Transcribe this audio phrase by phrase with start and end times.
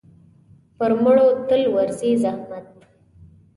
[0.77, 2.65] پر مړو تل ورځي زحمت.